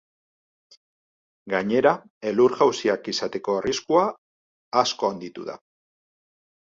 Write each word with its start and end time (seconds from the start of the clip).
Gainera, 1.53 1.91
elur-jausiak 2.31 3.11
izateko 3.13 3.59
arriskua 3.61 4.07
asko 4.85 5.11
handitu 5.13 5.47
da. 5.51 5.61